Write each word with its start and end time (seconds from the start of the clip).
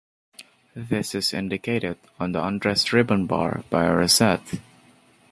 This 0.75 1.13
is 1.13 1.31
indicated 1.31 1.99
on 2.19 2.31
the 2.31 2.43
undress 2.43 2.91
ribbon 2.91 3.27
bar 3.27 3.63
by 3.69 3.85
a 3.85 3.93
rosette. 3.93 4.55